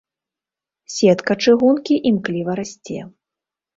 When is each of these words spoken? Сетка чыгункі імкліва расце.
Сетка 0.95 1.33
чыгункі 1.47 1.99
імкліва 2.13 2.51
расце. 2.61 2.99